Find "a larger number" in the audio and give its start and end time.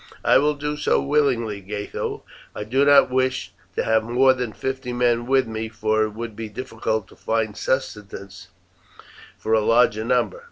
9.53-10.39